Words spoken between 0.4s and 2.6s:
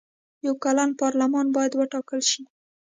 یو کلن پارلمان باید وټاکل شي.